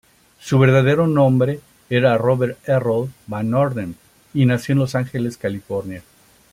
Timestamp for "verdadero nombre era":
0.57-2.17